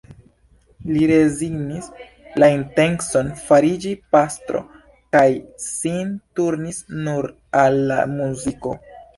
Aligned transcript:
Li 0.93 1.01
rezignis 1.09 1.89
la 2.43 2.49
intencon 2.53 3.29
fariĝi 3.41 3.93
pastro 4.17 4.63
kaj 5.17 5.27
sin 5.67 6.11
turnis 6.41 6.83
nur 7.07 7.31
al 7.65 7.81
la 7.95 8.03
muziko. 8.17 8.79